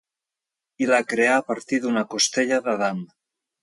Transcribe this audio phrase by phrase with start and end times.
[0.85, 3.09] I la creà a partir d'una costella d'Adam.